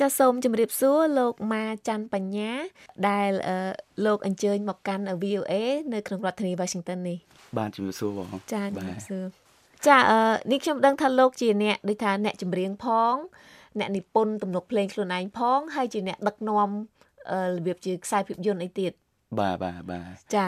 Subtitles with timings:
[0.00, 2.52] ចាសសូមជម្រាបសួរលោកម៉ាច័ន្ទបញ្ញា
[3.08, 3.30] ដែល
[4.06, 5.52] លោកអញ្ជើញមកកាន់ VOA
[5.94, 7.18] នៅក្នុងរដ្ឋធានី Washington នេះ
[7.58, 9.24] បាទជំរាបសួរបងចាជំរាបសួរ
[9.86, 13.14] ចាអឺនេះខ្ញុំដឹងថាលោកជាអ្នកដូចថាអ្នកចម្រៀងផង
[13.78, 16.68] អ្នកនិពន្ធទំនុកភ្លេងខ្លួនឯងផង ហើយជាអ្នកដឹកនាំ
[17.56, 18.92] របៀបជាខ្សែភាពយន្តអីទៀត
[19.38, 20.46] បាទបាទបាទចា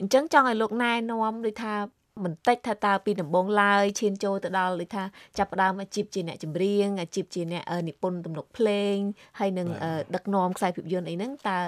[0.00, 1.74] អញ្ចឹងចង់ឲ្យលោកណែនាំដូចថា
[2.22, 5.04] បន្តិចថាតើពីដំបងឡើយឈានចូលទៅដល់ដូចថា
[5.38, 8.96] ចាប់ផ្ដើមអាជីពជាអ្នកចម្រៀងអាជីពជាអ្នកនិពន្ធទំនុកភ្លេង
[9.38, 9.68] ហើយនឹង
[10.14, 11.58] ដឹកនាំខ្សែភាពយន្តអីហ្នឹងតើ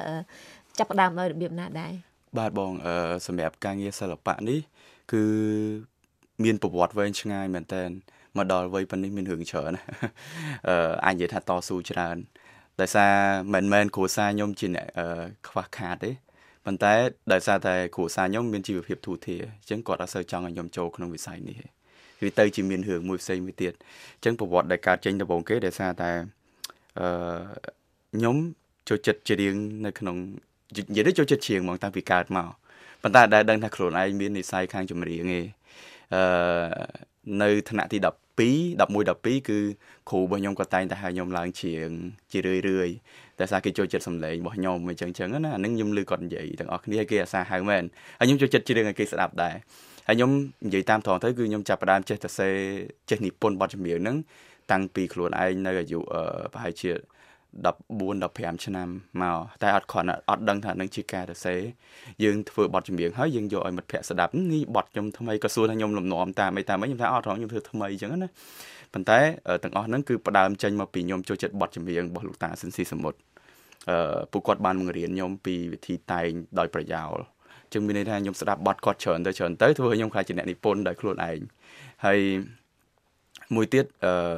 [0.78, 1.92] ចាប់ផ្ដើមដោយរបៀបណាដែរ
[2.38, 2.72] បាទបង
[3.26, 4.60] សម្រាប់ការងារសិល្បៈនេះ
[5.12, 5.22] គឺ
[6.44, 7.82] មានប្រវត្តិវែងឆ្ងាយមែនតើ
[8.36, 9.82] មកដល់វ័យប៉ុណ្នេះមានរឿងច្រើនណា
[10.68, 12.16] អឺអាចនិយាយថាតស៊ូច្រើន
[12.80, 13.12] ដោយសារ
[13.54, 14.86] មិនមែនគ្រួសារខ្ញុំជាអ្នក
[15.48, 16.10] ខ្វះខាតទេ
[16.66, 16.92] ប៉ុន្តែ
[17.32, 21.66] ដោយសារតែគ្រួសារខ្ញុំមានជីវភាពទូធាអញ្ចឹងគាត់អត់សូវចង់ឲ្យខ្ញុំចូលក្នុងវិស័យនេះទេ
[22.22, 23.72] វាទៅជាមានរឿងមួយផ្សេងមួយទៀត
[24.16, 26.10] អញ្ចឹងប្រវត្តិដែលកើតចេញដំបូងគេដោយសារតែ
[27.00, 27.08] អឺ
[28.14, 28.36] ខ្ញុំ
[28.88, 29.54] ចូលចិត្តច្រៀង
[29.86, 30.16] នៅក្នុង
[30.76, 32.48] និយាយទៅចូលចិត្តច្រៀងហ្មងតាំងពីកើតមក
[33.02, 35.46] ប៉ុន្តែដែលដឹងថាខ្លួនឯងមាននិស្ស័យខាងចម្រៀងឯង
[36.14, 36.22] អឺ
[37.42, 37.98] នៅថ្នាក់ទី
[38.36, 39.58] 12 11 12គឺ
[40.08, 41.88] គ្រូរបស់ខ្ញុំក៏តែងតែហៅខ្ញុំឡើងច្រៀង
[42.32, 42.88] ជារឿយរឿយ
[43.38, 47.82] តែសារគេចូលចិត្តសម្លេងរបស់ខ្ញុំអញ្ចឹងអញ្ចឹងណាអានឹងខ្ញុំឮគាត់និយាយទាំងអស់គ្នាគេអាសាហៅមែន
[48.18, 49.54] ហើយខ្ញុំចូលចិត្តច្រៀងឲ្យគេស្ដាប់ដែរ
[50.08, 50.30] ហើយខ្ញុំ
[50.66, 52.48] និយាយតាមត្រង់ទៅគឺខ្ញុំចាប់ផ្ដើមចេះទៅសេ
[53.10, 54.16] ចេះនិពន្ធបទចម្រៀងហ្នឹង
[54.70, 55.98] តាំងពីខ្លួនឯងនៅអាយុ
[56.52, 56.90] ប្រហែលជា
[57.64, 58.88] 14 15ឆ្នាំ
[59.22, 61.54] មកតែអត់គ្រាន់អត់ដឹងថានឹងជាការទៅសេ
[62.24, 68.28] យើងធ្វើបទចម្រៀងហើយយើងយកឲ្យមិត្តភ័ក្តិស្ដាប់នេះបទខ្ញុំថ្មីក៏សួរថាខ្ញុំលំនាំតាមអីតាមអីខ្ញុំថាអត់ត្រង់ខ្ញុំធ្វើថ្មីអញ្ចឹងណា
[68.92, 69.18] ប៉ុន្តែ
[69.62, 73.18] ទាំងអស់ហ្នឹងគឺផ្ដើមចេញមកពីខ្ញុំចូលចិត្តបទចម្រៀងរបស់លោកតាស៊ិនស៊ីសមុទ្រ
[73.90, 77.16] អឺពួកគាត់បានបង្រៀនខ្ញុំពីវិធីតែងដោយប្រយោល
[77.72, 81.38] ចឹងមានន័យថាខ្ញុំស្ដាប់បទគាត់ច្រើនទៅច្រើនទៅធ្វើឲ្យខ្ញុំខ្លាចជាអ្នកនិពន្ធដោយខ្លួនឯង
[82.04, 82.20] ហើយ
[83.54, 84.36] មួយទៀតអឺ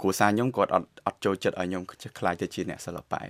[0.00, 1.82] គ្រួសារខ្ញុំគាត់អត់អត់ចូលចិត្តឲ្យខ្ញុំ
[2.18, 3.20] ខ្លាចទៅជាអ្នកសិល្បៈ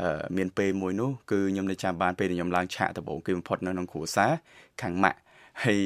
[0.00, 4.30] អឺមានពេលមួយនោះគឺខ្ញុំនៅចាំបានពេលដែលខ្ញុំឡើងឆាកដំបូងគេបំផុតនៅក្នុងគ្រួសារ
[4.82, 5.18] ខាងម៉ាក់
[5.62, 5.80] ហើយ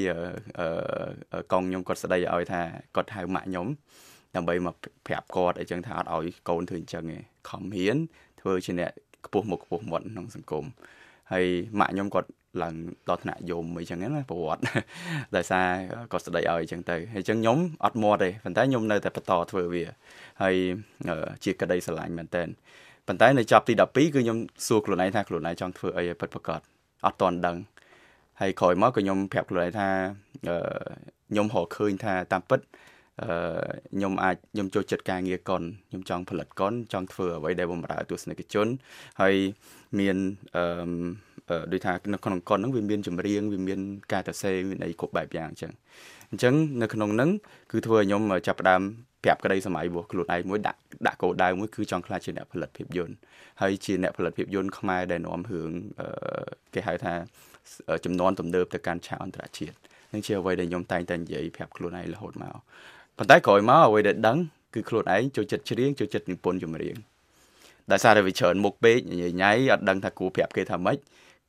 [0.58, 2.60] អឺកងខ្ញុំគាត់ស្ដីឲ្យថា
[2.96, 3.66] គាត់ហៅម៉ាក់ខ្ញុំ
[4.36, 4.74] ដើម្បីមក
[5.06, 7.96] ប្រាប់គាត់អីចឹងថាអត់ឲ្យកូនធ្វើអញ្ចឹងឯងខំហ៊ាន
[8.40, 8.92] ធ្វើជាអ្នក
[9.26, 10.64] ខ្ពស់មុខខ្ពស់មាត់ក្នុងសង្គម
[11.32, 11.46] ហើយ
[11.80, 12.28] ម៉ាក់ខ្ញុំគាត់
[12.62, 12.74] ឡើង
[13.08, 14.62] ដល់ថ្នាក់យមអីចឹងណាប្រវត្តិ
[15.36, 15.66] ដោយសារ
[16.12, 19.84] គាត់ស្ដីឲ្យអញ្ចឹងទៅហើយអញ្ចឹងខ្ញុំអត់មាត់ទេប៉ុន្តែខ្ញុំនៅតែបន្តធ្វើវា
[20.42, 20.54] ហើយ
[21.44, 22.42] ជាក្តីស្រឡាញ់មែនតើ
[23.08, 26.60] ប៉ុន្តែនៅចប់ទី12គឺខ្ញុំសួរខ្លួនឯងថាខ្លួនឯងចង់ធ្វើអីឲ្យពិតប្រាកដ
[27.06, 27.56] អត់តន់ដឹង
[28.40, 29.88] ហើយក្រោយមកក៏ខ្ញុំប្រាប់ខ្លួនឯងថា
[31.30, 32.60] ខ្ញុំរកឃើញថាតាមពិត
[33.22, 33.30] អឺ
[33.94, 38.66] ខ្ញុំអាចខ្ញុំចូលចិត្តការងារកុនខ្ញុំចង់ផលិតកុនចង់ធ្វើអ្វីដែលបំរើទស្សនិកជន
[39.20, 39.34] ហើយ
[39.98, 40.16] មាន
[40.56, 40.64] អឺ
[41.72, 43.80] ដូចថានៅក្នុងកុនហ្នឹងវាមានចម្រៀងវាមាន
[44.12, 45.72] ការតសេមានអីគ្រប់បែបយ៉ាងអញ្ចឹង
[46.30, 47.30] អញ្ចឹងនៅក្នុងហ្នឹង
[47.72, 48.82] គឺធ្វើឲ្យខ្ញុំចាប់ផ្ដើម
[49.24, 53.14] ប្រាប់ក្តីសម័យរបស់ខ្លួនឯងមួយដាក់ដាក់គោលដៅមួយគឺចង់ខ្លាចជាអ្នកផលិតភាពយន្ត
[53.60, 55.70] ហើយជាអ្នកផលិតភាពយន្តខ្មែរដែលនាំរឿង
[56.74, 57.14] គេហៅថា
[58.04, 59.76] ចំនួនទំនើបទៅកាន់ឆាកអន្តរជាតិ
[60.12, 62.54] នឹងជាអ្វីដែលខ្ញុំតែងតែនិយាយប្រាប់ខ្លួនឯងរហូតមក
[63.18, 64.38] ប៉ុន្តែក្រោយមកអ្វីដែលដឹង
[64.74, 66.96] គឺខ្លួនឯងចូលចិត្តច្រៀងចូលចិត្តនិពន្ធចម្រៀង
[67.92, 70.98] ដោយសារតែវាច្រើនមុខពេកញ៉ៃញ៉ៃអត់ដឹងថាគួរប្រាប់គេថាម៉េច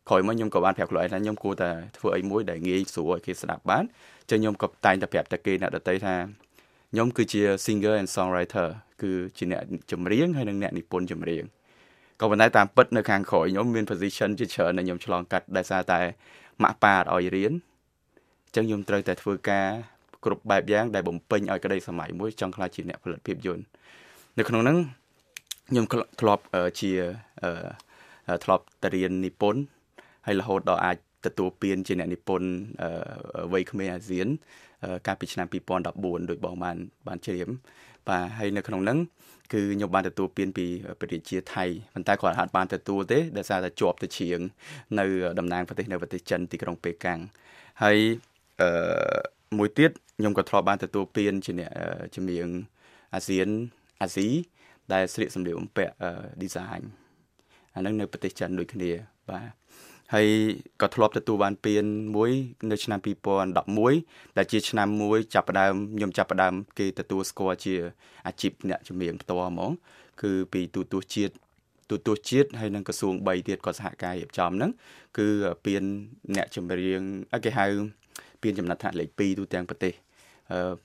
[0.10, 3.84] ក្រោយមកខ្ញុំក៏បានប្រាប់ខ្លួនឯងថាខ្ញុំគួរតែធ្វើអីមួយដែលងាយស្រួលឲ្យគេស្ដាប់បាន
[4.30, 6.16] ចឹងខ្ញុំក៏តែងតែប្រាប់តែគេអ្នកដទៃថា
[6.92, 8.68] ខ្ញុំគឺជា singer and songwriter
[9.02, 9.62] គឺជាអ្នក
[9.92, 11.44] ចម្រៀងហើយនិងអ្នកនិពន្ធចម្រៀង
[12.22, 16.00] ក៏ប៉ុន្តែតាមពិតនៅខាងក្រោយខ្ញុំមាន position ជាច្រើនដែលខ្ញុំឆ្លងកាត់ដោយសារតែ
[16.64, 17.52] ម៉ាក់ប៉ាអត់ឲ្យរៀន
[18.46, 19.68] អញ្ចឹងខ្ញុំត្រូវតែធ្វើការ
[20.26, 23.64] គ្រប់បែបយ៉ាងដែលបំពេញឲ្យក្តីសម័យមួយចង់ខ្លាចជាអ្នកផលិតភាពយន្ត
[24.38, 24.78] នៅក្នុងហ្នឹង
[25.70, 25.86] ខ្ញុំ
[26.22, 26.44] ធ្លាប់
[26.80, 26.92] ជា
[28.44, 29.62] ធ្លាប់ទៅរៀននិពន្ធ
[30.30, 32.50] ហើយរហូតដល់អាចទទួលពានជាអ្នកនិពន្ធ
[33.54, 34.28] វ័យក្មេងអាស៊ាន
[35.08, 37.48] កាលពីឆ្នាំ2014ដោយបងបានបានជ្រាប
[38.08, 39.00] បាទហើយនៅក្នុងហ្នឹង
[39.54, 40.66] គឺខ្ញុំបានទទួលពានពី
[41.00, 44.40] ប្រជាជាតិថៃប៉ុន្តែគាត់ហាត់បានទទួលទេដោយសារតែជាប់ទៅជ្រៀង
[45.00, 45.06] នៅ
[45.40, 47.20] តំណាងប្រទេសនៅប្រទេសចិនទីក្រុងប៉េកាំង
[47.84, 47.98] ហើយ
[48.62, 48.70] អឺ
[49.58, 51.72] មួយទៀតខ្ញុំក៏ធ្លាប់បានទទួលពានជាអ្នក
[52.16, 52.48] ជំនាញ
[53.16, 53.48] អាស៊ាន
[54.02, 54.28] អាស៊ី
[54.94, 55.94] ដែលស្លៀកសម្លៀកបំពាក់
[56.44, 56.82] design
[57.76, 58.92] អានឹងនៅប្រទេសចិនដូចគ្នា
[59.32, 59.59] បាទ
[60.14, 60.28] ហើយ
[60.82, 61.84] ក៏ធ្លាប់ទទួលបានពាន
[62.16, 62.32] មួយ
[62.72, 63.00] នៅឆ្នាំ
[63.68, 67.76] 2011ដែលជាឆ្នាំមួយចាប់ផ្ដើមខ្ញុំចាប់ផ្ដើមគេទទួលស្គាល់ជា
[68.28, 69.72] អាជីពអ្នកជំនាញផ្ទាល់ហ្មង
[70.22, 71.34] គឺពីទូទស្សន៍ជាតិ
[71.90, 74.72] ទូទស្សន៍ជាតិហើយនិងក្រសួង3ទៀតក៏សហការរៀបចំហ្នឹង
[75.18, 75.28] គឺ
[75.66, 75.84] ពាន
[76.36, 77.02] អ្នកចម្រៀង
[77.46, 77.66] គេហៅ
[78.44, 79.94] ពានចំណាត់ថ្នាក់លេខ2ទូទាំងប្រទេស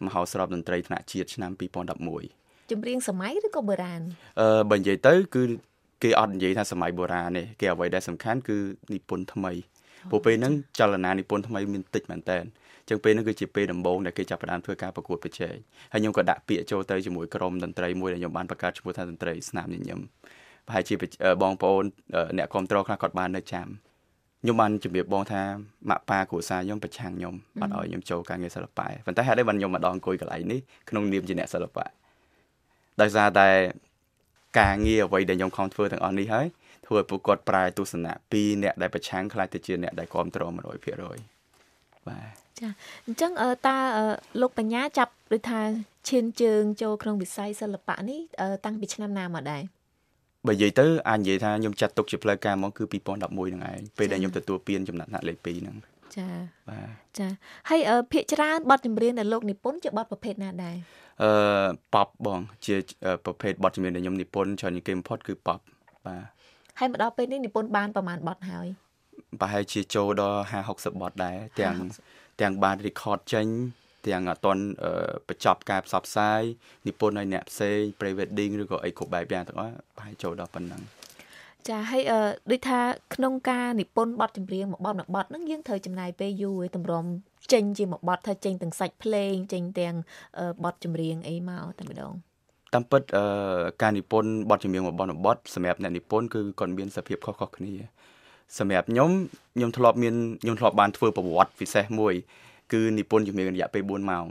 [0.06, 4.02] មហោស្រពតន្ត្រីថ្នាក់ជាតិឆ្នាំ2011ចម្រៀងសម័យឬក៏បុរាណ
[4.40, 5.42] អឺបើនិយាយទៅគឺ
[6.04, 8.56] គេអត់និយាយថាសម័យបុរាណទេគេអ្វីដែលសំខាន់គឺ
[8.92, 9.52] និពន្ធថ្មី
[10.10, 12.38] ព្រោះពេលហ្នឹងចលនានិពន្ធថ្មីមានតិចមែនតើ
[12.88, 15.56] ចឹងពេលហ្នឹងគឺជាពេលដំបូងដែលគេចាប់ផ្ដើមធ្វើការប្រកួតប្រជែង
[15.92, 20.00] ហើយខ្ញុំក៏ដាក់ពាក្យចូលទៅជាមួយក្រុមតន្ត្រីមួយដែលខ្ញុំបានបង្កើតឈ្មោះថាតន្ត្រីស្នាមញញឹម
[20.66, 20.94] ប្រហែលជា
[21.42, 21.84] បងប្អូន
[22.38, 23.66] អ្នកគ្រប់គ្រងខ្លះគាត់បាននៅចាំ
[24.42, 25.42] ខ្ញុំបានជំរាបបងថា
[25.90, 30.60] ម៉ាក់ប៉ាគ្រួសារខ្ញុំប្រឆាំងខ្ញុំបាត់ឲ្យខ្ញុំចូលការងារសិល្បៈប៉ុន្តែហេតុអីបានខ្ញុំមកដល់អង្គុយកន្លែងនេះ
[30.90, 31.84] ក្នុងនាមជាអ្នកសិល្បៈ
[33.00, 33.48] ដោយសារតែ
[34.58, 36.46] ការងារអ្វីដែលខ្ញុំខំធ្វើទាំងអស់នេះហើយ
[36.86, 42.68] ធ្វើឲ្យពួកគាត់ប្រែទស្សនៈពីអ្នកដែលប្រឆាំងខ្លាចទៅជាអ្នកដែលគ្រប់គ្រង100%បាទចា
[43.06, 43.32] អញ្ចឹង
[43.66, 43.76] តើ
[44.40, 45.60] លោកបញ្ញាចាប់ដូចថា
[46.08, 48.20] ឈានជើងចូលក្នុងវិស័យសិល្បៈនេះ
[48.64, 49.62] តាំងពីឆ្នាំណាមកដែរ
[50.46, 55.76] បើនិយាយទៅអាចនិយាយថាខ្ញុំចាត់ទុកជាផ្លូវការមកគឺ2011ហ្នឹងឯងពេលដែលខ្ញុំទទួលពានចំណាត់ថ្នាក់លេខ2ហ្នឹង
[56.16, 56.28] ចា
[56.68, 57.28] បាទចា
[57.68, 57.80] ហើយ
[58.12, 60.76] ភាកច្រើនបទចម្រៀងដែលលោកនិពន្ធជាបទប្រភេទណាដែរ
[61.22, 61.30] អឺ
[61.94, 62.76] ប៉បបង ជា
[63.24, 65.58] ប្រភេទបទចម្រៀងដែលខ្ញុំនិពន្ធច្រើនជាងគេបំផុតគឺប៉ប
[66.06, 66.24] បាទ
[66.78, 68.66] ហើយមកដល់ពេលនេះនិពន្ធបានប្រហែលបទហើយ
[69.40, 71.76] ប្រហែលជាចូលដល់50 60បទដែរទាំង
[72.40, 73.46] ទាំងបាន record ចេញ
[74.06, 74.64] ទាំងអត់តន់
[75.28, 76.40] បញ្ចប់ការផ្សព្វផ្សាយ
[76.86, 80.82] និពន្ធឲ្យអ្នកផ្សេង pre wedding ឬក៏អីគ្រប់បែបយ៉ាងទាំងអស់ប្រហែលចូលដល់ប៉ុណ្ណឹង
[81.69, 82.19] ចាហើយអឺ
[82.50, 82.78] ដូចថា
[83.14, 87.05] ក្នុងការនិពន្ធបទចម្រៀងមួយបទមួយបទហ្នឹងយើងត្រូវចំណាយពេលយូរឯតម្រុំ
[87.52, 89.94] ចេញជាមួយបទថាចេញទាំងសាច់ភ្លេងចេញទាំង
[90.64, 92.12] បទចម្រៀងអីមកតែម្ដង
[92.75, 93.25] តាមពិតអឺ
[93.82, 97.72] ការនិពន្ធបទចម្រៀងមួយបទមួយបទសម្រាប់អ្នកនិពន្ធគឺគាត់មានសភាពខុសៗគ្នា
[98.58, 99.10] សម្រាប់ខ្ញុំ
[99.56, 102.14] ខ្ញុំធ្លាប់មានខ្ញុំធ្លាប់បានធ្វើប្រវត្តិពិសេសមួយ
[102.72, 104.25] គឺនិពន្ធចម្រៀងរយៈពេល4ម៉ោង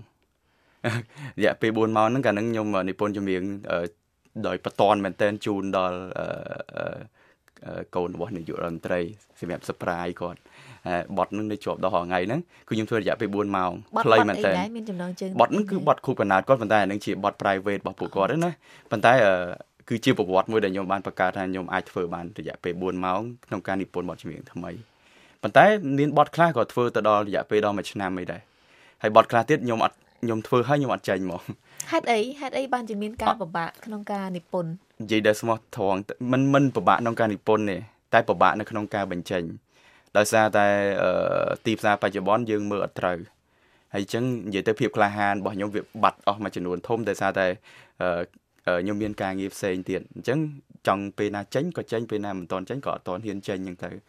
[1.39, 3.41] រយៈពេល4ម៉ោងហ្នឹងកាលហ្នឹងខ្ញុំនិពន្ធចម្រៀង
[4.47, 5.97] ដោយបតនមែនតែនជូនដល់
[7.95, 8.99] កូនរបស់នាយករដ្ឋមន្ត្រី
[9.39, 10.39] សម្រាប់ surprise គាត់
[11.17, 13.71] បត់នឹងនៅជាប់ដល់ថ្ងៃហ្នឹងគឺខ្ញុំធ្វើរយៈពេល4ម៉ោង
[14.03, 18.51] ខ្លីមែនតើមានចំណងជើងបត់ហ្នឹងគឺបត់គូកណាតគាត់ប៉ុន្តែអានឹងជាបត់ private របស់ពួកគាត់ណា
[18.91, 19.13] ប៉ុន្តែ
[19.89, 24.71] គឺជាប្រវត្តិមួយដែលខ្ញុំបានបង្កើតថាខ្ញុំអាចធ្វើបានរយៈពេល4ម៉ោងក្នុងការនិពន្ធបទចម្រៀងថ្មី
[25.41, 25.65] ប៉ុន្តែ
[25.97, 28.41] មានបទខ្លះក៏ធ្វើទៅដល់រយៈពេលដល់1ឆ្នាំអីដែរ
[29.01, 31.41] ហើយបទខ្លះទៀតខ្ញុំអត់ខ្ញុំធ្វើហើយខ្ញុំអត់ចាញ់ហ្មង
[31.91, 35.99] ហេតុអីហេតុអីបានជាមានការពិបាកក្នុងការនិពន្ធនិយាយដល់ស្មោះត្រង់
[36.31, 37.77] มันមិនពិបាកក្នុងការនិពន្ធទេ
[38.13, 39.43] តែពិបាកនៅក្នុងការបញ្ចេញ
[40.17, 40.67] ដោយសារតែ
[41.65, 43.17] ទីផ្សារបច្ចុប្បន្នយើងមើលអត់ត្រូវ
[43.93, 47.47] ហើយអញ្ចឹងនិយាយទៅភាពក្លាហានរបស់ខ្ញុំវាបាត់អស់មួយចំនួនធំដោយសារតែ
[48.81, 50.39] ខ្ញុំមានការងារផ្សេងទៀតអញ្ចឹង
[50.87, 53.99] ចង់ពេលណាចេញក៏ចេញពេលណាមិនទាន់ចេញក៏អត់ទាន់ហ៊ានចេញអញ្ចឹងទៅ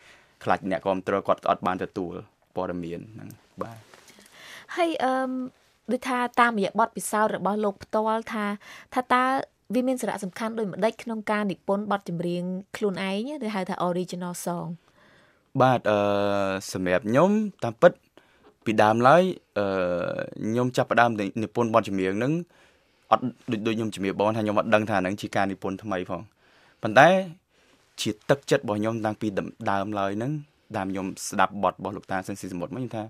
[0.44, 2.12] ខ្លាចអ្នកគ្រប់គ្រងគាត់អត់បានទទួល
[2.56, 3.28] ព័ត៌មានហ្នឹង
[3.62, 3.78] បាទ
[4.76, 5.12] ហើយអឺ
[5.92, 8.44] ដូចថាតាមរយៈបទពិសោធន៍របស់លោកផ្ទាល់ថា
[8.94, 9.24] ថាតើ
[9.72, 12.42] វាមានសារៈសំខាន់ដូចម្ដេចក្នុងការនិពន្ធបទចម្រៀង
[12.76, 14.68] ខ្លួនឯងឬហៅថា original song
[15.62, 15.98] បាទអឺ
[16.72, 17.30] សម្រាប់ខ្ញុំ
[17.64, 17.92] តាមពិត
[18.64, 19.22] ពីដើមឡើយ
[19.58, 19.66] អឺ
[20.48, 21.10] ខ្ញុំចាប់ផ្ដើម
[21.42, 22.32] និពន្ធបទចម្រៀងហ្នឹង
[23.10, 26.22] អត់ដូចដូចខ្ញុំជំរាបបងថាខ្ញុំអត់ដឹងថាហ្នឹងជាការនិពន្ធថ្មីផង
[26.82, 27.08] ប៉ុន្តែ
[28.00, 29.28] ជាទឹកចិត្តរបស់ខ្ញុំតាំងពី
[29.70, 30.32] ដើមឡើយហ្នឹង
[30.76, 33.02] ដើមខ្ញុំស្ដាប់បទរបស់លោកតាសិនស៊ីសមុទ្រមកខ្ញុំថា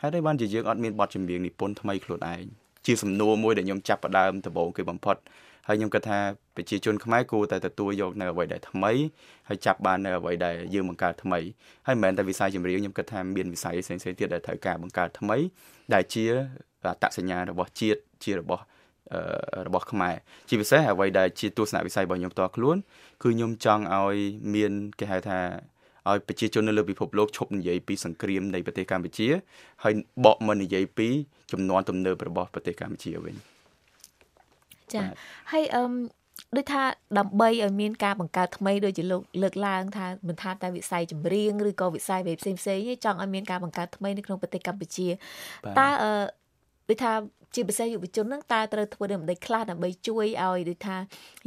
[0.00, 2.42] ហេតុអីបានជាយើងអត់មានបទចម្រៀងនិពន្ធថ្មីខ្លួនឯង
[2.86, 5.16] ជាសំណួរមួយដែលខ្ញុំចាប់ផ្ដើមដំបូងគេបំផុត
[5.70, 6.18] ហើយខ្ញុំគិតថា
[6.56, 8.92] ប្រជាជនខ្មែរគួរតែទទួលយកនៅអ្វីដែលថ្មី
[9.48, 11.40] ហើយចាប់បាននៅអ្វីដែលយើងបង្កើតថ្មី
[11.86, 15.36] ហើយមិនមែនតែវិស័យចម្រៀងខ្ញុំគិតថាមានវិស័យផ្សេងៗទៀតដែលត្រូវការបង្កើតថ្មី
[15.94, 16.24] ដែលជា
[16.84, 18.62] អត្តសញ្ញាណរបស់ជាតិជារបស់
[19.66, 20.14] របស់ខ្មែរ
[20.48, 22.76] ជាពិសេសអ្វីដែលជាទស្សនវិស័យរបស់ខ្ញុំផ្ទាល់ខ្លួន
[23.22, 24.16] គឺខ្ញុំចង់ឲ្យ
[24.54, 25.38] មានគេហៅថា
[26.08, 29.28] ឲ្យប្រជាជននៅលើពិភពលោកឈប់និយាយពីសង្គ្រាមនៃប្រទេសកម្ពុជា
[29.84, 29.94] ហើយ
[30.24, 31.08] បកមកនិយាយពី
[31.52, 33.36] ចំនួនទំនើបរបស់ប្រទេសកម្ពុជាវិញ
[34.94, 35.02] ចា
[35.52, 35.82] ហើយអឺ
[36.56, 36.82] ដូចថា
[37.18, 45.08] ដើម្បីឲ្យមានការបង្កើតថ្មីដូចជាលោកលើកឡើងថាមិនថាតែវិស័យចម្រៀងឬក៏វិស័យផ្សេងផ្សេងទេចង់ឲ្យមានការបង្កើតថ្មីនៅក្នុងប្រទេសកម្ពុជា
[45.78, 46.12] តើអឺ
[46.88, 47.12] ដូចថា
[47.54, 50.96] ជាពិសេសយុវជនហ្នឹងតើត្រូវធ្វើដូចម្ដេចខ្លះដើម្បីជួយឲ្យដូចថា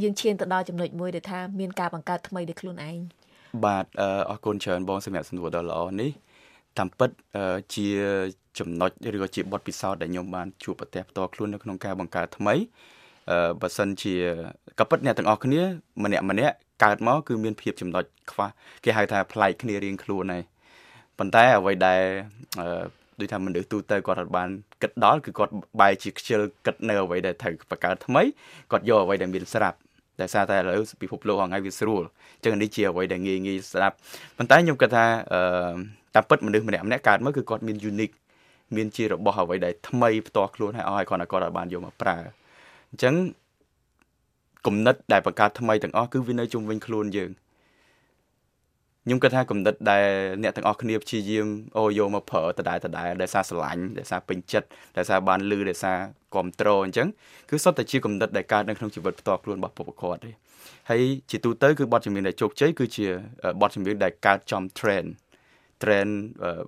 [0.04, 2.98] យើងឈានទៅដល់ចំណុចមួយដែលថាមានការបង្កើតថ្មីដោយខ្លួនឯង
[3.66, 3.86] បាទ
[4.30, 6.12] អរគុណច្រើនបងសម្រាប់សំណួរដ៏ល្អនេះ
[6.78, 7.10] តាមពិត
[7.76, 7.88] ជា
[8.60, 13.03] ចំណុចឬក៏ជាបទពិសោធន៍ដែលខ្ញុំបានជួបប្រទះផ្ទាល់ខ្លួននៅក្នុងការបង្កើតថ្មីអឺ
[13.62, 14.16] បើសិនជា
[14.80, 15.62] ក៏ពិតអ្នកទាំងអស់គ្នា
[16.04, 18.48] ម្នាក់ម្នាក់កើតមកគឺមានភាពចំណុចខ្វះ
[18.84, 20.44] គេហៅថាប្លែកគ្នារៀងខ្លួនហើយ
[21.18, 22.02] ប៉ុន្តែអ្វីដែល
[22.60, 22.68] អឺ
[23.20, 24.50] ដូចថាមនុស្សទូទៅគាត់អត់បាន
[24.82, 28.24] គិតដល់គឺគាត់បែរជាខ្ជិលគិតនៅអ្វីដែលត្រូវបង្កើតថ្មី
[28.72, 29.78] គាត់យកអ្វីដែលមានស្រាប់
[30.20, 32.04] តែសារតែឥឡូវពិភពលោកហ្នឹងវាស្រួល
[32.38, 33.96] អញ្ចឹងនេះជាអ្វីដែលងាយងាយស្ដាប់
[34.38, 35.42] ប៉ុន្តែខ្ញុំគិតថាអឺ
[36.16, 38.16] តាមពិតមនុស្សម្នាក់ម្នាក់កើតមកគឺគាត់មាន unique
[38.76, 42.18] មានជារបស់អ្វីដែលថ្មីផ្ទាល់ខ្លួនហើយអស់ឲ្យគាត់ឲ្យគាត់បានយកមកប្រើ
[42.94, 43.16] អញ្ចឹង
[44.66, 47.32] គំនិតដែលបង្កើតថ្មីទាំងអស់គឺវានៅជុំវិញខ្លួនយើង
[49.06, 50.06] ខ្ញុំគិតថាគំនិតដែល
[50.44, 51.48] អ្នកទាំងអស់គ្នាព្យាយាម
[51.78, 55.98] អូយកមកប្រើដដែលដដែលដែលសារស្រឡាញ់ដែលសារពេញចិត្តដែលសារបានលឺដែលសារ
[56.34, 57.08] គ្រប់គ្រងអញ្ចឹង
[57.50, 60.32] គឺសុទ្ធតែជាគំនិតដែលកើតនៅក្នុងជីវិតផ្ទាល់ខ្លួនរបស់ពលរដ្ឋទេ
[60.90, 63.06] ហើយជាទូទៅគឺបទចម្រៀងដែលជោគជ័យគឺជា
[63.62, 65.08] បទចម្រៀងដែលកើតចំ trend
[65.82, 66.12] trend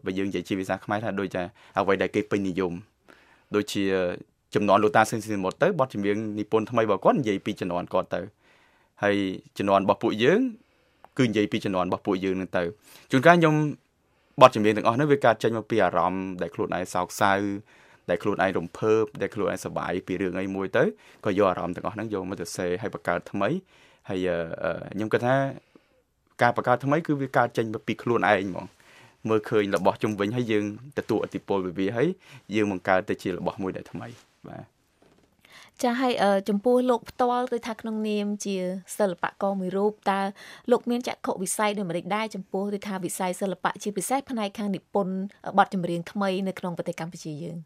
[0.06, 1.42] បើយើងនិយាយជាភាសាខ្មែរថាដូចជា
[1.78, 2.74] អ្វីដែលគេពេញនិយម
[3.56, 3.84] ដូចជា
[4.56, 8.22] ចំនួនលោកតាសេនស៊ីមុតទៅបទចម្រៀងនិពន្ធថ្មីរបស់គាត់និយាយពីចំនួនគាត់ទៅ
[9.04, 9.16] ហើយ
[9.58, 10.40] ចំនួនរបស់ពួកយើង
[11.18, 12.64] គឺនិយាយពីចំនួនរបស់ពួកយើងនឹងទៅ
[13.12, 13.56] ជួនកាលខ្ញុំ
[14.42, 17.34] បទចម្រៀងទាំងអស់នោះវាកើតចេញមកពីអារម្មណ៍ដែលខ្លួនឯងសោកសៅ
[18.10, 20.84] ដែលខ្លួនឯងរំភើបដែលខ្លួនឯងសប្បាយពីរឿងអីមួយទៅ
[21.26, 23.50] ក៏យកអារម្មណ៍ទាំងអស់ហ្នឹងយកមកទៅសេឲ្យបង្កើតថ្មី
[24.10, 24.28] ហើយ
[24.94, 25.36] ខ្ញុំគិតថា
[26.42, 28.66] ការបង្កើតថ្មីគឺវាកើតចេញពីខ្លួនឯងហ្មង
[29.30, 30.64] មើលឃើញរបស់ជុំវិញហើយយើង
[30.98, 32.08] ទទួលឥទ្ធិពលពីវាហើយ
[32.56, 34.08] យើងបង្កើតទៅជារបស់មួយដែលថ្មី
[34.50, 34.66] បាទ
[35.84, 36.12] ចាឲ្យ
[36.50, 38.56] ចំពោះលោកផ្ទាល់ទៅថាក្នុងនាមជា
[38.98, 40.20] សិល្បករមួយរូបតើ
[40.72, 45.16] លោកមានចក្ខុវិស័យដូចម្តេចដែរចំពោះទៅថាវិស័យសិល្បៈជាពិសេសផ្នែកខាងនិពន្ធ
[45.58, 47.58] បទចម្រៀងថ្មីនៅក្នុងប្រទេសកម្ពុជាយើង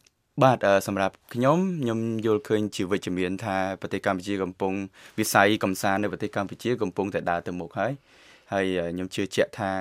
[0.44, 0.58] បាទ
[0.88, 4.74] សម្រាប់ខ្ញុំខ្ញុំយល់ឃើញជាវិជ្ជមានថាប្រទេសកម្ពុជាកំពុង
[5.20, 7.92] វិស័យកំសាន្តនៅប្រទេសកម្ពុជាកំពុងតែដើរទៅមុខហើយ
[8.54, 9.72] ហើយខ្ញុំជឿជាក់ថា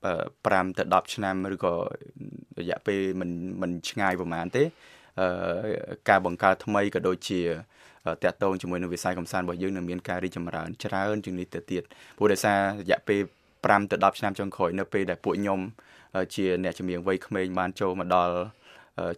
[0.00, 1.74] 5ទៅ10ឆ្នាំឬក៏
[2.58, 3.30] រយៈពេលមិន
[3.60, 4.64] មិនឆ្ងាយប្រហែលទេ
[6.08, 7.40] ការបង្កើតថ្មីក៏ដូចជា
[8.24, 11.82] តកតងជាមួយនឹងវិស័យកំសាន្តរបស់យើងនឹងមានការរីកចម្រើនច្រើនជាងនេះទៅទៀត
[12.16, 13.20] ព្រោះដោយសាររយៈពេល
[13.60, 15.60] 5ទៅ10ឆ្នាំចុងក្រោយនៅពេលដែលពួកខ្ញុំ
[16.34, 18.34] ជាអ្នកចម្រៀងវ័យក្មេងបានចូលមកដល់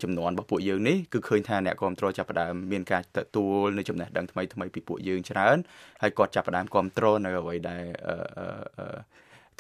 [0.03, 5.57] ចំនួនរបស់ពួកយើងនេះគឺឃើញថាអ្នកគ្រប់គ្រងចាប់ផ្ដើមមានការទទួលនៅចំណេះដឹងថ្មីថ្មីពីពួកយើងច្រើន
[6.03, 7.83] ហើយគាត់ចាប់ផ្ដើមគ្រប់គ្រងនៅអ្វីដែល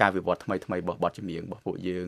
[0.00, 2.06] ការវិវត្តថ្មីថ្មីរបស់បទចម្រៀងរបស់ពួកយើង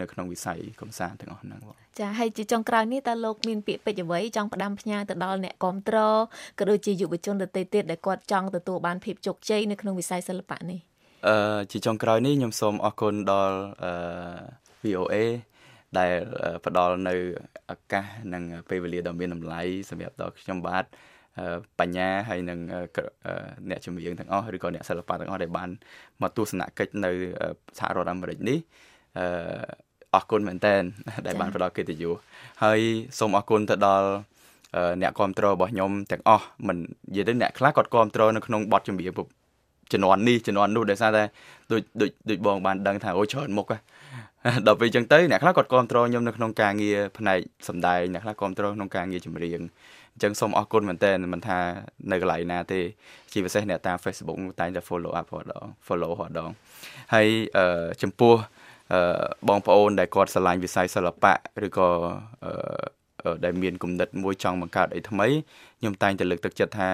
[0.00, 6.20] នៅក្នុងវិស័យកំសាន្តទាំងអស់ហ្នឹងបងចាហើយជាចុងក្រោយនេះតើលោកមានពាក្យពេចន៍អ្វីចង់ផ្ដាំផ្ញើទៅដល់អ្នកគ្រប់គ្រង
[6.58, 10.80] ក៏ដូចជាយុវជនដទៃទៀតដែលគាត់ចង់ទទួលបានភាពជោគជ័យនៅក្នុងវិស័យសិល្បៈនេះ
[11.28, 13.92] អឺជាចុងក្រោយនេះខ្ញុំសូមអរគុណដល់អឺ
[14.84, 15.14] VOA
[15.98, 16.12] ដែល
[16.66, 17.14] ផ្ដល់នៅ
[17.72, 20.84] ឱកាសនិងពេលវេលាដ៏មានតម្លៃសម្រាប់ដល់ខ្ញុំបាទ
[21.80, 22.58] បញ្ញាហើយនឹង
[23.70, 25.68] អ្នកចម្រៀងទាំងអស់ឬក៏អ្នកសិល្បៈទាំងអស់ដែលបាន
[26.22, 27.10] មកទស្សនកិច្ចនៅ
[27.78, 28.58] សហរដ្ឋអាមេរិកនេះ
[29.18, 29.26] អឺ
[30.14, 30.74] អរគុណមែនតើ
[31.26, 32.14] ដែលបានផ្ដល់កិត្តិយស
[32.64, 32.80] ហើយ
[33.18, 34.08] សូមអរគុណទៅដល់
[35.02, 36.78] អ្នកគ្រប់គ្រងរបស់ខ្ញុំទាំងអស់មិន
[37.10, 39.12] និយាយទៅអ្នកខ្លះគាត់គ្រប់គ្រងនៅក្នុងបទចម្រៀង
[39.92, 41.22] ជំនាន់នេះជំនាន់នោះដោយសារតែ
[41.72, 43.66] ដូចដូចដូចបងបានដឹងថាអូច្រើនមុខ
[44.66, 49.60] ដល់ពេលអញ្ចឹងទៅអ្នកខ្លះគាត់គ្រប់គ្រងខ្ញុំនៅក្នុងការងារផ្នែកសម្ដែងអ្នកខ្លះគ្រប់គ្រងក្នុងការងារចម្រៀង
[50.18, 51.58] អញ្ចឹងសូមអរគុណមែនតើមិនថា
[52.10, 52.80] នៅកន្លែងណាទេ
[53.32, 56.50] ជាពិសេសអ្នកតាម Facebook តែងតែ follow up រាល់ដង follow រាល់ដង
[57.14, 58.34] ហើយអឺចំពោះ
[58.92, 59.00] អឺ
[59.48, 61.34] បងប្អូនដែលគាត់ស្រឡាញ់វិស័យសិល្បៈ
[61.66, 61.88] ឬក៏
[62.44, 65.26] អឺដែលមានគំនិតមួយចង់បង្កើតអីថ្មី
[65.78, 66.90] ខ្ញុំតែងតែលើកទឹកចិត្តថា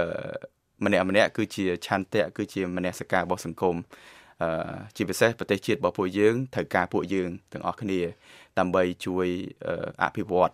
[0.00, 0.06] អឺ
[0.84, 3.76] ម្នាក់ម្នាក់គឺជាឆន្ទៈគឺជាមនសិការរបស់សង្គម
[4.42, 8.00] អឺជាពិសេសប្រទេសជាតិរបស់ពួកយើងត្រូវការពួកយើងទាំងអស់គ្នា
[8.58, 9.26] ដើម្បីជួយ
[10.04, 10.52] អភិវឌ្ឍ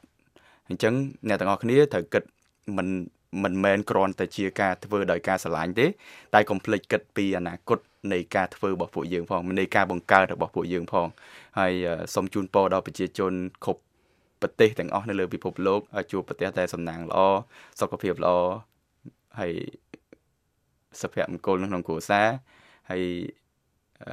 [0.70, 0.94] អញ្ចឹង
[1.28, 2.22] អ្នកទាំងអស់គ្នាត្រូវគិត
[2.76, 2.88] មិន
[3.42, 5.86] មិនមែនគ្រាន់តែជាការធ្វើដោយការស្រឡាញ់ទេ
[6.34, 7.78] តែកុំភ្លេចគិតពីអនាគត
[8.12, 11.06] នៃការធ្វើរបស់ពួកយើងផងនៃការបង្កើតរបស់ពួកយើងផង
[11.58, 11.72] ហើយ
[12.14, 13.32] សូមជូនពរដល់ប្រជាជន
[13.64, 13.82] គ្រប់
[14.42, 17.18] ប្រទេសទាំងអស់នៅលើពិភពលោកឲ្យជួបប្រទេសតែសំណាងល្អ
[17.80, 18.32] សុខភាពល្អ
[19.40, 19.52] ហើយ
[21.00, 22.28] សុភមង្គលក្នុងគ្រួសារ
[22.90, 23.04] ហើយ
[24.04, 24.12] អឺ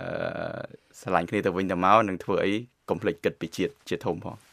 [0.99, 2.53] ស្រឡាញ់គ្នាទៅវិញទៅមកនឹងធ្វើអី
[2.89, 4.46] កុំភ្លេចគិតពីជាតិជាធំផង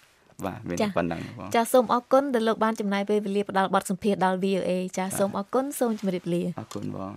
[0.46, 7.12] បាទមានប៉ុណ្ណឹងបងចាសូមអរគុណដែលលោកបានចំណាយពេលវេលាផ្ដល់បទសម្ភាសន៍ដល់ VOA ចាសូមអរគុណសូមជម្រាបលាអរគុណបង